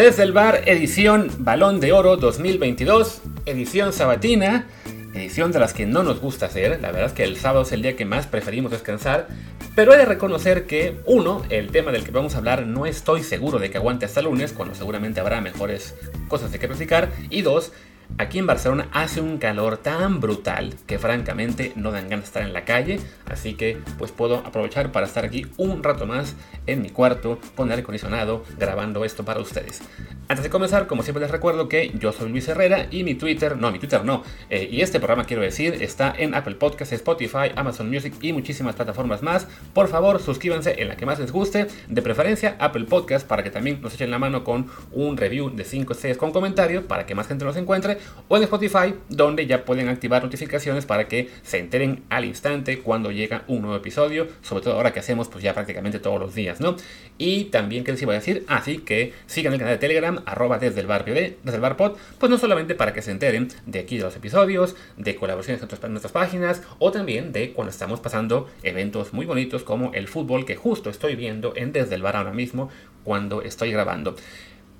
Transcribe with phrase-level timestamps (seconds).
[0.00, 4.66] Desde el bar, edición Balón de Oro 2022, edición sabatina,
[5.12, 6.80] edición de las que no nos gusta hacer.
[6.80, 9.28] La verdad es que el sábado es el día que más preferimos descansar.
[9.74, 13.22] Pero he de reconocer que, uno, el tema del que vamos a hablar no estoy
[13.22, 15.94] seguro de que aguante hasta lunes, cuando seguramente habrá mejores
[16.28, 17.10] cosas de que platicar.
[17.28, 17.70] Y dos,
[18.18, 22.42] Aquí en Barcelona hace un calor tan brutal que francamente no dan ganas de estar
[22.42, 26.82] en la calle, así que pues puedo aprovechar para estar aquí un rato más en
[26.82, 29.80] mi cuarto con aire acondicionado grabando esto para ustedes.
[30.28, 33.56] Antes de comenzar, como siempre les recuerdo que yo soy Luis Herrera y mi Twitter,
[33.56, 37.50] no, mi Twitter no, eh, y este programa quiero decir está en Apple Podcasts, Spotify,
[37.56, 39.46] Amazon Music y muchísimas plataformas más.
[39.72, 43.50] Por favor, suscríbanse en la que más les guste, de preferencia Apple Podcasts para que
[43.50, 47.14] también nos echen la mano con un review de 5 estrellas con comentarios para que
[47.14, 51.58] más gente nos encuentre o en Spotify, donde ya pueden activar notificaciones para que se
[51.58, 55.52] enteren al instante cuando llega un nuevo episodio, sobre todo ahora que hacemos pues ya
[55.52, 56.76] prácticamente todos los días, ¿no?
[57.18, 58.44] Y también, ¿qué les iba a decir?
[58.46, 61.96] Así que sigan el canal de Telegram, arroba desde el bar desde el bar pod,
[62.18, 65.90] pues no solamente para que se enteren de aquí de los episodios, de colaboraciones en
[65.90, 70.56] nuestras páginas, o también de cuando estamos pasando eventos muy bonitos como el fútbol que
[70.56, 72.70] justo estoy viendo en Desde el Bar ahora mismo
[73.04, 74.14] cuando estoy grabando.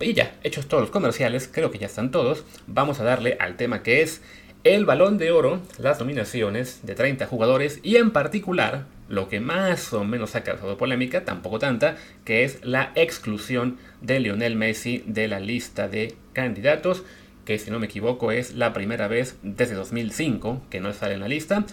[0.03, 3.57] Y ya, hechos todos los comerciales, creo que ya están todos, vamos a darle al
[3.57, 4.23] tema que es
[4.65, 9.93] el balón de oro, las nominaciones de 30 jugadores y en particular lo que más
[9.93, 15.29] o menos ha causado polémica, tampoco tanta, que es la exclusión de Lionel Messi de
[15.29, 17.03] la lista de candidatos,
[17.45, 21.21] que si no me equivoco es la primera vez desde 2005 que no sale en
[21.21, 21.67] la lista.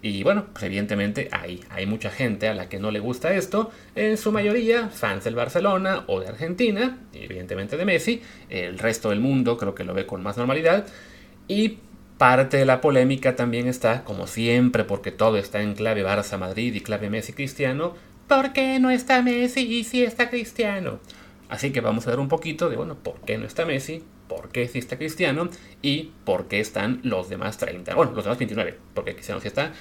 [0.00, 3.72] Y bueno, pues evidentemente hay, hay mucha gente a la que no le gusta esto,
[3.96, 9.18] en su mayoría fans del Barcelona o de Argentina, evidentemente de Messi, el resto del
[9.20, 10.86] mundo creo que lo ve con más normalidad.
[11.48, 11.78] Y
[12.16, 16.80] parte de la polémica también está, como siempre, porque todo está en clave Barça-Madrid y
[16.80, 17.94] clave Messi-Cristiano,
[18.28, 21.00] ¿por qué no está Messi y si está Cristiano?
[21.48, 24.04] Así que vamos a ver un poquito de, bueno, ¿por qué no está Messi?
[24.28, 25.48] Por qué sí está Cristiano
[25.82, 27.94] y por qué están los demás 30.
[27.94, 29.72] Bueno, los demás 29, porque Cristiano sí está.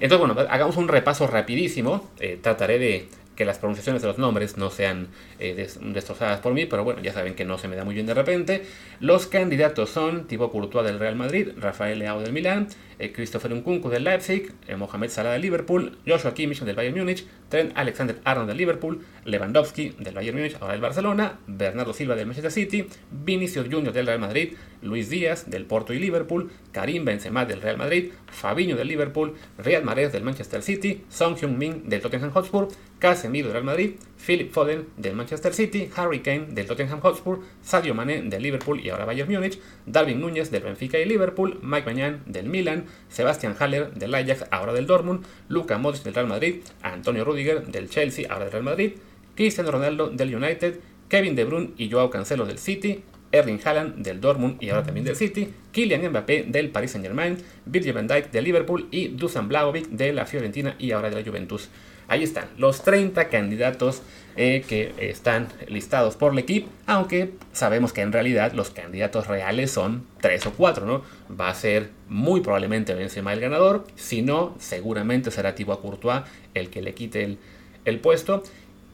[0.00, 2.08] Entonces, bueno, hagamos un repaso rapidísimo.
[2.20, 5.08] Eh, trataré de que las pronunciaciones de los nombres no sean
[5.38, 8.06] eh, destrozadas por mí, pero bueno, ya saben que no se me da muy bien
[8.06, 8.64] de repente.
[8.98, 12.68] Los candidatos son Thibaut Courtois del Real Madrid, Rafael Leao del Milán,
[12.98, 17.72] Christopher Nkunku del Leipzig, eh, Mohamed Salah del Liverpool, Joshua Kimmich del Bayern Múnich, Trent
[17.76, 22.86] Alexander-Arnold del Liverpool, Lewandowski del Bayern Múnich, ahora del Barcelona, Bernardo Silva del Manchester City,
[23.10, 27.76] Vinicius Junior del Real Madrid, Luis Díaz del Porto y Liverpool, Karim Benzema del Real
[27.76, 32.68] Madrid, Fabinho del Liverpool, Riyad Mahrez del Manchester City, Song Hyun-min del Tottenham Hotspur,
[32.98, 33.92] Casemiro del Real Madrid,
[34.24, 38.88] Philip Foden del Manchester City, Harry Kane del Tottenham Hotspur, Sadio Mané del Liverpool y
[38.88, 43.92] ahora Bayern Múnich, Darwin Núñez del Benfica y Liverpool, Mike Mañán del Milan, Sebastian Haller
[43.92, 48.44] del Ajax, ahora del Dortmund, Luka Modric del Real Madrid, Antonio Rudiger del Chelsea, ahora
[48.44, 48.92] del Real Madrid,
[49.34, 53.02] Cristiano Ronaldo del United, Kevin De Bruyne y Joao Cancelo del City,
[53.36, 57.92] Erling Haaland del Dortmund y ahora también del City, Kylian Mbappé del Paris Saint-Germain, Virgil
[57.92, 61.68] van Dijk del Liverpool y Dusan Blaovic de la Fiorentina y ahora de la Juventus.
[62.08, 64.00] Ahí están, los 30 candidatos
[64.36, 69.72] eh, que están listados por el equipo, aunque sabemos que en realidad los candidatos reales
[69.72, 71.02] son 3 o 4, ¿no?
[71.28, 76.22] Va a ser muy probablemente Benzema el ganador, si no, seguramente será Thibaut Courtois
[76.54, 77.38] el que le quite
[77.84, 78.42] el puesto.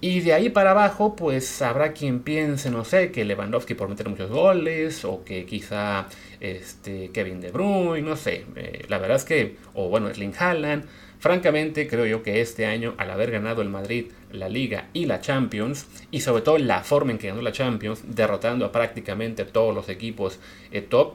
[0.04, 4.08] Y de ahí para abajo, pues habrá quien piense, no sé, que Lewandowski por meter
[4.08, 6.08] muchos goles, o que quizá
[6.40, 8.44] este, Kevin De Bruyne, no sé.
[8.56, 10.86] Eh, la verdad es que, o bueno, Erling Haaland.
[11.20, 15.20] Francamente, creo yo que este año, al haber ganado el Madrid la Liga y la
[15.20, 19.72] Champions, y sobre todo la forma en que ganó la Champions, derrotando a prácticamente todos
[19.72, 20.40] los equipos
[20.72, 21.14] eh, top,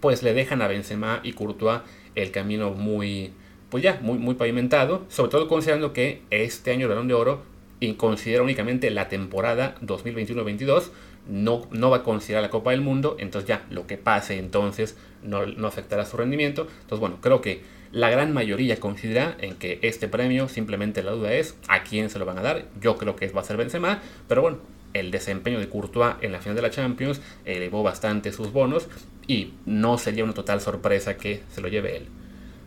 [0.00, 1.82] pues le dejan a Benzema y Courtois
[2.14, 3.34] el camino muy,
[3.68, 7.59] pues ya, muy, muy pavimentado, sobre todo considerando que este año el Balón de Oro
[7.80, 10.90] y considera únicamente la temporada 2021-22,
[11.28, 14.96] no, no va a considerar la Copa del Mundo, entonces ya lo que pase entonces
[15.22, 16.68] no, no afectará su rendimiento.
[16.82, 17.62] Entonces bueno, creo que
[17.92, 22.18] la gran mayoría considera en que este premio simplemente la duda es a quién se
[22.18, 22.66] lo van a dar.
[22.80, 24.58] Yo creo que va a ser Benzema, pero bueno,
[24.92, 28.88] el desempeño de Courtois en la final de la Champions elevó bastante sus bonos
[29.26, 32.06] y no sería una total sorpresa que se lo lleve él.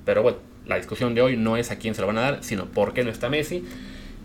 [0.05, 2.43] Pero bueno, la discusión de hoy no es a quién se lo van a dar,
[2.43, 3.65] sino por qué no está Messi.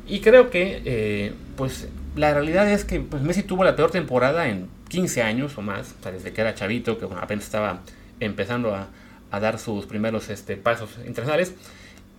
[0.09, 4.49] Y creo que, eh, pues, la realidad es que pues, Messi tuvo la peor temporada
[4.49, 7.81] en 15 años o más, o sea, desde que era chavito, que apenas estaba
[8.21, 8.89] empezando a,
[9.31, 11.55] a dar sus primeros este, pasos internacionales.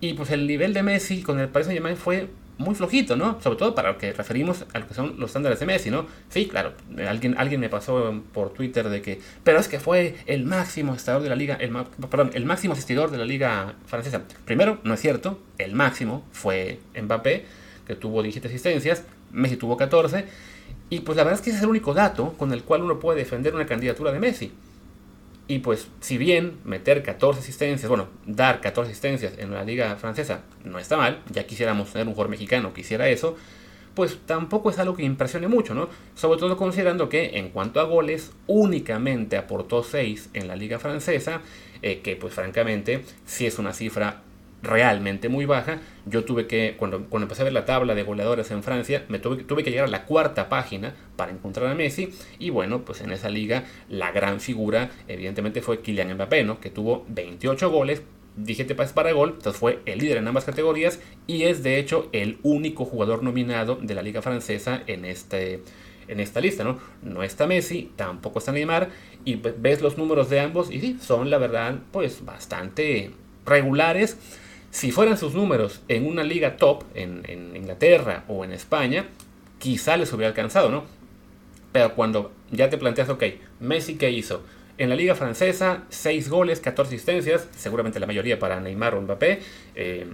[0.00, 2.28] Y pues el nivel de Messi con el Paris Saint Germain fue
[2.60, 3.40] muy flojito, ¿no?
[3.40, 6.06] Sobre todo para lo que referimos a lo que son los estándares de Messi, ¿no?
[6.28, 6.74] Sí, claro,
[7.08, 11.22] alguien, alguien me pasó por Twitter de que, pero es que fue el máximo asistidor
[11.22, 11.70] de la liga, el,
[12.10, 14.22] perdón, el máximo asistidor de la liga francesa.
[14.44, 17.46] Primero, no es cierto, el máximo fue Mbappé,
[17.96, 20.24] tuvo 17 asistencias, Messi tuvo 14,
[20.90, 22.98] Y pues la verdad es que ese es el único dato con el cual uno
[22.98, 24.52] puede defender una candidatura de Messi.
[25.46, 30.42] Y pues si bien meter 14 asistencias, bueno, dar 14 asistencias en la liga francesa
[30.64, 33.36] no está mal, ya quisiéramos tener un jugador mexicano que hiciera eso,
[33.94, 35.88] pues tampoco es algo que impresione mucho, ¿no?
[36.14, 41.40] Sobre todo considerando que en cuanto a goles, únicamente aportó 6 en la liga francesa,
[41.82, 44.22] eh, que pues francamente sí es una cifra
[44.62, 45.80] realmente muy baja.
[46.06, 49.18] Yo tuve que, cuando, cuando empecé a ver la tabla de goleadores en Francia, me
[49.18, 52.12] tuve, que llegar a la cuarta página para encontrar a Messi.
[52.38, 56.60] Y bueno, pues en esa liga la gran figura evidentemente fue Kylian Mbappé, ¿no?
[56.60, 58.02] que tuvo 28 goles,
[58.36, 62.08] 17 pases para gol, entonces fue el líder en ambas categorías y es de hecho
[62.12, 65.62] el único jugador nominado de la liga francesa en este
[66.10, 66.80] en esta lista, ¿no?
[67.02, 68.90] No está Messi, tampoco está Neymar,
[69.24, 73.12] y ves los números de ambos, y sí, son la verdad, pues bastante
[73.46, 74.18] regulares.
[74.70, 77.22] Si fueran sus números en una liga top, en,
[77.56, 79.06] Inglaterra o en España,
[79.58, 80.84] quizá les hubiera alcanzado, ¿no?
[81.72, 83.24] Pero cuando ya te planteas, ok,
[83.60, 84.42] Messi, ¿qué hizo?
[84.78, 89.40] En la liga francesa, 6 goles, 14 asistencias, seguramente la mayoría para Neymar o Mbappé.
[89.74, 90.06] Eh,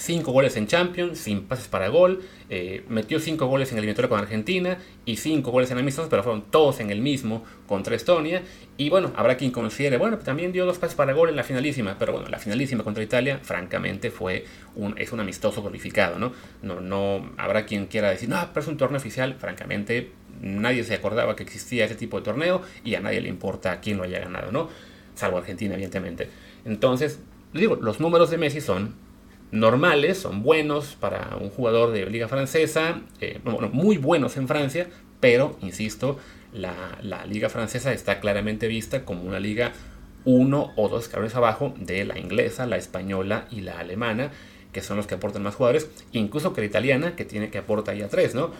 [0.00, 4.08] 5 goles en Champions, sin pases para gol, eh, metió 5 goles en el eliminatorio
[4.08, 8.42] con Argentina y 5 goles en amistosos, pero fueron todos en el mismo contra Estonia.
[8.78, 11.96] Y bueno, habrá quien considere, bueno, también dio dos pases para gol en la finalísima,
[11.98, 16.32] pero bueno, la finalísima contra Italia, francamente, fue un, es un amistoso glorificado, ¿no?
[16.62, 20.94] No, no habrá quien quiera decir, no, pero es un torneo oficial, francamente, nadie se
[20.94, 24.18] acordaba que existía ese tipo de torneo y a nadie le importa quién lo haya
[24.18, 24.70] ganado, ¿no?
[25.14, 26.30] Salvo Argentina, evidentemente.
[26.64, 27.20] Entonces,
[27.52, 28.94] digo, los números de Messi son
[29.52, 33.40] normales, son buenos para un jugador de liga francesa, eh,
[33.72, 34.88] muy buenos en Francia,
[35.20, 36.18] pero, insisto,
[36.52, 39.72] la, liga francesa está claramente vista como una liga
[40.24, 44.30] uno o dos escalones abajo de la inglesa, la española y la alemana,
[44.72, 47.96] que son los que aportan más jugadores, incluso que la italiana, que tiene que aportar
[47.96, 48.50] ya tres, ¿no?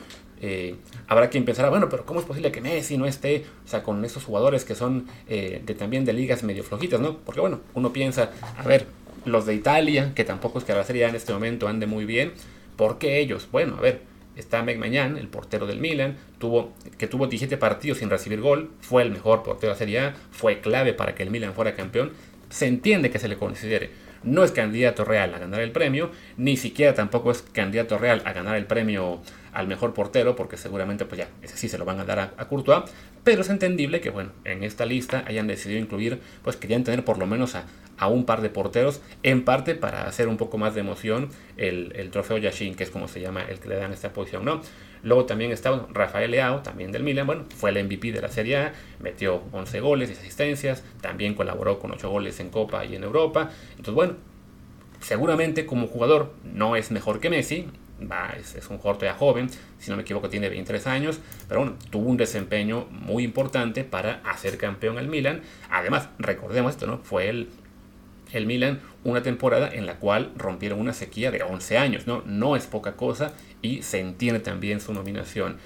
[0.42, 0.76] Eh,
[1.06, 4.02] habrá quien pensará, bueno, pero ¿cómo es posible que Messi no esté, o sea, con
[4.04, 7.18] esos jugadores que son eh, de, también de ligas medio flojitas, ¿no?
[7.18, 8.86] Porque bueno, uno piensa, a ver,
[9.24, 12.32] los de Italia, que tampoco es que la serie en este momento ande muy bien.
[12.76, 13.48] ¿Por qué ellos?
[13.50, 14.02] Bueno, a ver,
[14.36, 18.70] está Meg Mañán, el portero del Milan, tuvo, que tuvo 17 partidos sin recibir gol,
[18.80, 21.74] fue el mejor portero de la Serie A, fue clave para que el Milan fuera
[21.74, 22.12] campeón.
[22.48, 23.90] Se entiende que se le considere.
[24.22, 28.32] No es candidato real a ganar el premio, ni siquiera tampoco es candidato real a
[28.32, 29.20] ganar el premio
[29.52, 32.48] al mejor portero, porque seguramente pues ya, ese sí se lo van a dar a,
[32.48, 32.84] Courtois,
[33.24, 37.18] pero es entendible que bueno, en esta lista hayan decidido incluir, pues querían tener por
[37.18, 37.64] lo menos a,
[38.00, 42.10] a un par de porteros, en parte para hacer un poco más de emoción el,
[42.10, 44.62] trofeo Yashin, que es como se llama el que le dan esta posición, ¿no?
[45.02, 48.56] Luego también está Rafael Leao, también del Milan, bueno, fue el MVP de la Serie
[48.56, 53.04] A, metió 11 goles y asistencias, también colaboró con 8 goles en Copa y en
[53.04, 54.14] Europa, entonces bueno,
[55.00, 57.68] seguramente como jugador no es mejor que Messi,
[58.38, 62.08] es, un jugador todavía joven, si no me equivoco tiene 23 años, pero bueno, tuvo
[62.08, 65.42] un desempeño muy importante para hacer campeón al Milan.
[65.70, 66.98] Además, recordemos esto, ¿no?
[66.98, 67.48] Fue el
[68.32, 72.22] el Milan una temporada en la cual rompieron una sequía de 11 años, ¿no?
[72.26, 73.32] No es poca cosa
[73.62, 75.56] y se entiende también su nominación.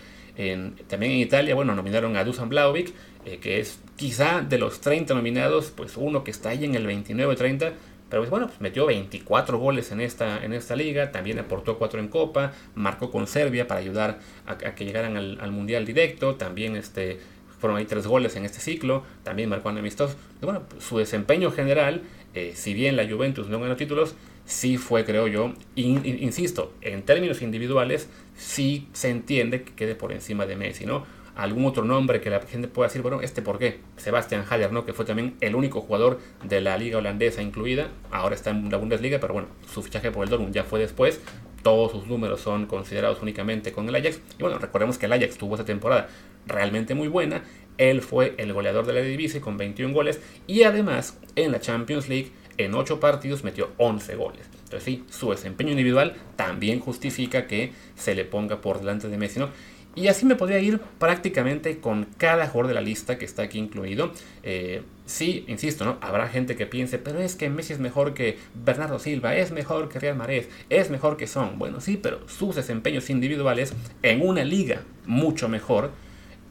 [0.89, 2.93] también en Italia, bueno, nominaron a Dusan Blaovic,
[3.25, 6.87] eh, que es quizá de los 30 nominados, pues uno que está ahí en el
[6.87, 7.73] 29-30,
[8.15, 11.99] pero pues, bueno, pues metió 24 goles en esta, en esta liga, también aportó 4
[11.99, 17.19] en Copa, marcó con Serbia para ayudar a, que llegaran al, Mundial directo, también este,
[17.59, 20.17] fueron ahí 3 goles en este ciclo, también marcó en amistosos.
[20.41, 22.03] bueno, pues, su desempeño general
[22.35, 27.43] eh, si bien la Juventus no ganó títulos, sí fue, creo yo, insisto, en términos
[27.43, 31.05] individuales, sí se entiende que quede por encima de Messi, ¿no?
[31.37, 34.85] Algún otro nombre que la gente pueda decir, bueno, este por qué, Sebastian Haller, ¿no?
[34.85, 38.77] Que fue también el único jugador de la liga holandesa incluida, ahora está en la
[38.77, 41.21] Bundesliga, pero bueno, su fichaje por el Dortmund ya fue después,
[41.63, 45.37] todos sus números son considerados únicamente con el Ajax, y bueno, recordemos que el Ajax
[45.37, 46.09] tuvo esa temporada
[46.47, 47.43] realmente muy buena,
[47.79, 52.09] él fue el goleador de la división con 21 goles y además en la Champions
[52.09, 54.49] League en 8 partidos metió 11 goles.
[54.65, 59.41] Entonces sí, su desempeño individual también justifica que se le ponga por delante de Messi.
[59.41, 59.51] ¿no?
[59.95, 63.59] Y así me podría ir prácticamente con cada jugador de la lista que está aquí
[63.59, 64.13] incluido.
[64.43, 65.99] Eh, sí, insisto, ¿no?
[66.01, 69.89] Habrá gente que piense, pero es que Messi es mejor que Bernardo Silva, es mejor
[69.89, 71.59] que Real Madrid, es mejor que Son.
[71.59, 73.73] Bueno, sí, pero sus desempeños individuales
[74.03, 75.91] en una liga mucho mejor,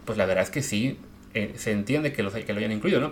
[0.06, 0.98] pues la verdad es que sí,
[1.34, 3.10] eh, se entiende que, los, que lo hayan incluido, ¿no?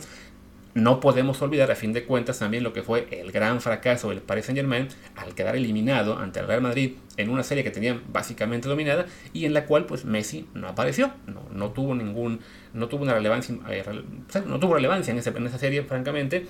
[0.73, 4.21] No podemos olvidar, a fin de cuentas, también lo que fue el gran fracaso del
[4.21, 8.01] Paris Saint Germain al quedar eliminado ante el Real Madrid en una serie que tenían
[8.11, 12.39] básicamente dominada y en la cual pues Messi no apareció, no, no tuvo ningún,
[12.73, 13.83] no tuvo una relevancia, eh,
[14.45, 16.47] no tuvo relevancia en, en esa serie, francamente.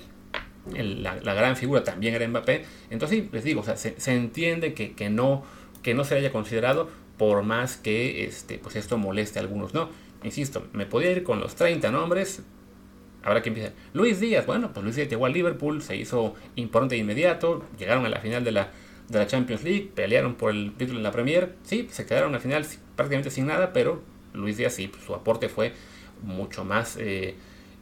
[0.72, 2.64] la, gran figura también era Mbappé.
[2.90, 5.42] Entonces, les digo, se, entiende que, que, no,
[5.82, 6.88] que no se haya considerado
[7.18, 9.90] por más que este, pues esto moleste a algunos, ¿no?
[10.22, 12.42] Insisto, me podía ir con los 30 nombres,
[13.22, 13.72] Habrá que empiece.
[13.94, 18.04] Luis Díaz, bueno, pues Luis Díaz llegó al Liverpool, se hizo importante de inmediato, llegaron
[18.04, 18.70] a la final de la,
[19.08, 22.40] de la Champions League, pelearon por el título en la Premier, sí, se quedaron al
[22.40, 24.02] final prácticamente sin nada, pero
[24.34, 25.72] Luis Díaz sí, su aporte fue
[26.22, 27.34] mucho más eh,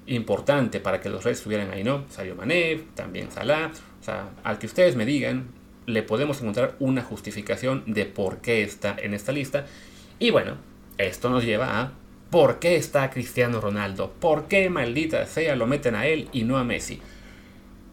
[0.07, 2.05] importante para que los Reds estuvieran ahí, ¿no?
[2.11, 3.71] Sadio Mané, también Salah,
[4.01, 5.49] o sea, al que ustedes me digan,
[5.87, 9.67] le podemos encontrar una justificación de por qué está en esta lista.
[10.19, 10.57] Y bueno,
[10.99, 11.93] esto nos lleva a
[12.31, 14.13] ¿Por qué está Cristiano Ronaldo?
[14.21, 17.01] ¿Por qué maldita sea lo meten a él y no a Messi?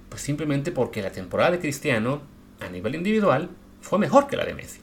[0.09, 2.21] Pues simplemente porque la temporada de Cristiano
[2.59, 3.49] a nivel individual
[3.81, 4.81] fue mejor que la de Messi.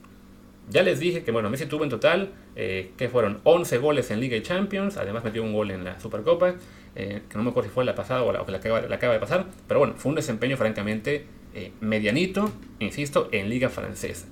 [0.71, 4.19] Ya les dije que bueno, Messi tuvo en total, eh, que fueron 11 goles en
[4.19, 6.57] Liga y Champions, además metió un gol en la Supercopa,
[6.97, 9.21] eh, que no me acuerdo si fue la pasada o la, que la acaba, de
[9.21, 14.27] pasar, pero bueno, fue un desempeño francamente eh, medianito, insisto, en Liga Francesa.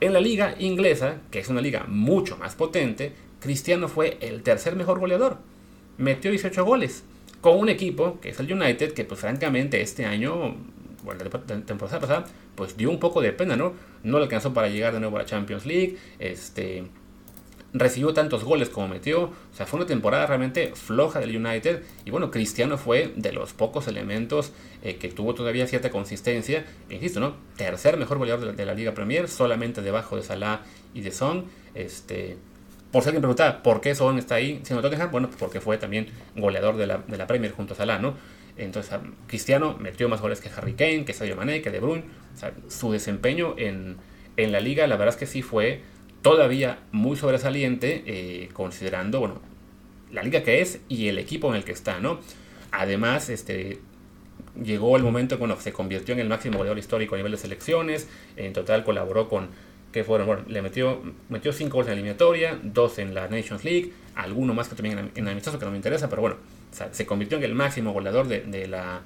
[0.00, 4.76] En la Liga Inglesa, que es una liga mucho más potente, Cristiano fue el tercer
[4.76, 5.38] mejor goleador.
[5.98, 7.04] Metió 18 goles.
[7.40, 10.56] Con un equipo, que es el United, que pues francamente este año,
[11.02, 13.72] bueno, la temporada pasada, pues dio un poco de pena, ¿no?
[14.02, 15.96] No le alcanzó para llegar de nuevo a la Champions League.
[16.18, 16.84] Este,
[17.72, 19.22] recibió tantos goles como metió.
[19.24, 21.82] O sea, fue una temporada realmente floja del United.
[22.04, 26.64] Y bueno, Cristiano fue de los pocos elementos eh, que tuvo todavía cierta consistencia.
[26.88, 27.36] insisto, ¿no?
[27.56, 30.62] Tercer mejor goleador de la, Liga Premier, solamente debajo de Salah
[30.94, 31.46] y de Son.
[31.74, 32.36] Este,
[32.92, 35.78] por si alguien preguntaba por qué Son está ahí siendo Tottenham, bueno, pues porque fue
[35.78, 38.14] también goleador de la, de la Premier junto a Salah, ¿no?
[38.56, 42.04] Entonces, Cristiano metió más goles que Harry Kane, que Sadio Mané, que De Bruyne.
[42.34, 43.96] O sea, su desempeño en,
[44.36, 45.82] en, la liga, la verdad es que sí fue
[46.20, 49.40] todavía muy sobresaliente, eh, considerando, bueno,
[50.12, 52.20] la liga que es y el equipo en el que está, ¿no?
[52.72, 53.78] Además, este,
[54.62, 58.08] llegó el momento, bueno, se convirtió en el máximo goleador histórico a nivel de selecciones.
[58.36, 59.48] En total colaboró con
[59.92, 63.64] que fueron, bueno, le metió, metió 5 goles en la eliminatoria, 2 en la Nations
[63.64, 66.36] League, alguno más que también en, en amistoso que no me interesa, pero bueno,
[66.92, 69.02] se convirtió en el máximo goleador de, la,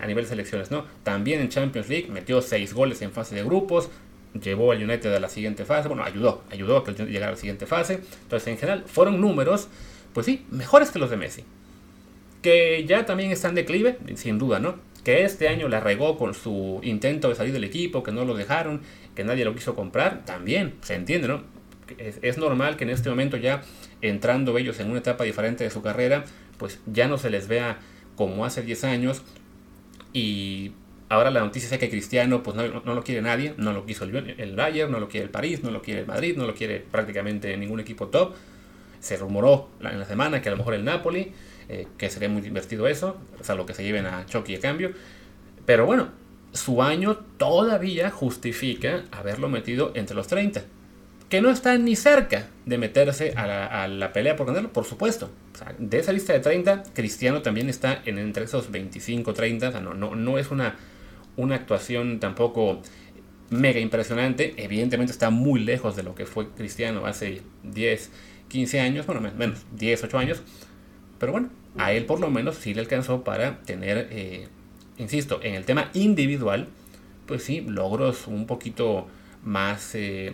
[0.00, 0.84] a nivel de selecciones, ¿no?
[1.02, 3.90] También en Champions League metió 6 goles en fase de grupos,
[4.40, 7.36] llevó al United a la siguiente fase, bueno, ayudó, ayudó a que llegara a la
[7.36, 9.68] siguiente fase, entonces en general fueron números,
[10.14, 11.44] pues sí, mejores que los de Messi,
[12.40, 14.76] que ya también están de declive, sin duda, ¿no?
[15.04, 18.34] Que este año la regó con su intento de salir del equipo, que no lo
[18.34, 18.82] dejaron,
[19.14, 21.42] que nadie lo quiso comprar, también se entiende, ¿no?
[21.98, 23.62] Es, normal que en este momento ya
[24.00, 26.24] entrando ellos en una etapa diferente de su carrera,
[26.56, 27.80] pues ya no se les vea
[28.16, 29.22] como hace 10 años
[30.12, 30.72] y
[31.08, 34.16] ahora la noticia es que Cristiano pues no, lo quiere nadie, no lo quiso el,
[34.38, 36.80] el, Bayern, no lo quiere el París, no lo quiere el Madrid, no lo quiere
[36.80, 38.34] prácticamente ningún equipo top.
[39.00, 41.32] Se rumoró en la semana que a lo mejor el Napoli,
[41.68, 44.60] eh, que sería muy divertido eso, o sea, lo que se lleven a Chucky a
[44.60, 44.92] cambio.
[45.64, 46.10] Pero bueno,
[46.52, 50.62] su año todavía justifica haberlo metido entre los 30.
[51.28, 55.30] Que no está ni cerca de meterse a la, pelea por ganarlo, por supuesto.
[55.78, 59.68] de esa lista de 30, Cristiano también está en entre esos 25, 30.
[59.68, 60.76] O sea, no, no, no es una,
[61.36, 62.82] una actuación tampoco
[63.48, 64.54] mega impresionante.
[64.56, 68.10] Evidentemente está muy lejos de lo que fue Cristiano hace 10,
[68.48, 70.42] 15 años, bueno, menos 10, 8 años.
[71.22, 74.48] Pero bueno, a él por lo menos sí le alcanzó para tener, eh,
[74.98, 76.66] insisto, en el tema individual,
[77.26, 79.06] pues sí, logros un poquito
[79.44, 80.32] más eh,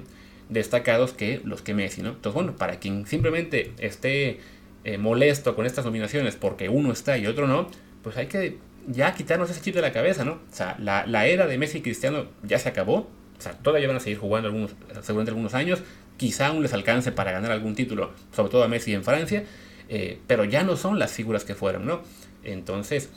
[0.49, 2.09] destacados que los que Messi, ¿no?
[2.13, 4.41] Entonces, bueno, para quien simplemente esté
[4.85, 7.69] eh, molesto con estas nominaciones porque uno está y otro no,
[8.03, 10.41] pues hay que ya quitarnos ese chip de la cabeza, ¿no?
[10.51, 13.99] O sea, la, era de Messi y Cristiano ya se acabó, o sea, todavía van
[13.99, 14.71] a seguir jugando algunos,
[15.03, 15.83] seguramente algunos años,
[16.17, 19.45] quizá aún les alcance para ganar algún título, sobre todo a Messi en Francia,
[19.89, 22.01] eh, pero ya no son las figuras que fueron, ¿no?
[22.45, 23.11] Entonces,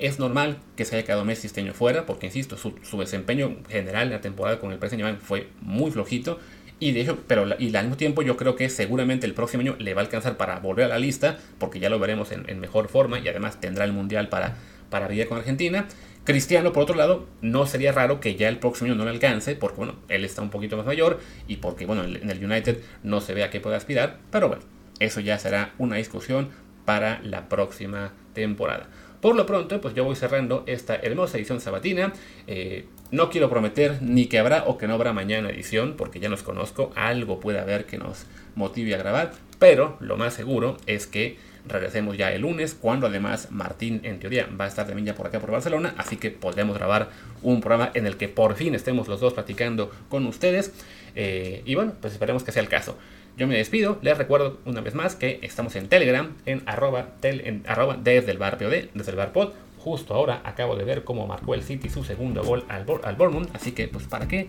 [0.00, 4.08] es normal que se haya quedado Messi este año fuera, porque insisto, su, desempeño general
[4.08, 6.38] en la temporada con el PSG fue muy flojito.
[6.82, 9.76] Y de hecho, pero y al mismo tiempo yo creo que seguramente el próximo año
[9.78, 12.88] le va a alcanzar para volver a la lista, porque ya lo veremos en, mejor
[12.88, 14.56] forma y además tendrá el Mundial para,
[14.88, 15.86] para con Argentina.
[16.24, 19.56] Cristiano, por otro lado, no sería raro que ya el próximo año no le alcance,
[19.56, 23.20] porque bueno, él está un poquito más mayor y porque bueno, en el United no
[23.20, 24.62] se ve a qué puede aspirar, pero bueno,
[25.00, 26.48] eso ya será una discusión
[26.84, 28.88] para la próxima temporada.
[29.20, 32.12] Por lo pronto, pues yo voy cerrando esta hermosa edición sabatina.
[32.46, 36.28] Eh, no quiero prometer ni que habrá o que no habrá mañana edición, porque ya
[36.28, 41.06] nos conozco, algo puede haber que nos motive a grabar, pero lo más seguro es
[41.06, 45.14] que regresemos ya el lunes, cuando además Martín en teoría va a estar también ya
[45.14, 47.10] por acá por Barcelona, así que podremos grabar
[47.42, 50.72] un programa en el que por fin estemos los dos platicando con ustedes.
[51.14, 52.96] Eh, y bueno, pues esperemos que sea el caso.
[53.36, 57.40] Yo me despido, les recuerdo una vez más que estamos en Telegram, en arroba, tel,
[57.46, 61.04] en arroba desde el bar POD, desde el bar pod, Justo ahora acabo de ver
[61.04, 64.46] cómo marcó el City su segundo gol al, al Bournemouth, así que pues para qué,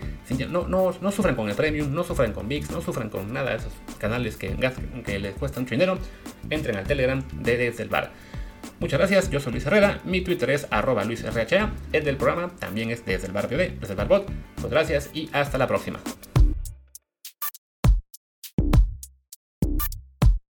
[0.49, 3.51] no, no, no sufren con el Premium, no sufren con VIX, no sufren con nada
[3.51, 4.49] de esos canales que,
[5.19, 5.97] les cuesta mucho dinero,
[6.49, 8.11] entren al Telegram de Desde el Bar.
[8.81, 12.91] Muchas gracias, yo soy Luis Herrera, mi Twitter es arroba luisrha, el del programa también
[12.91, 14.29] es desde el bar desde el barbot.
[14.55, 15.99] Pues gracias y hasta la próxima.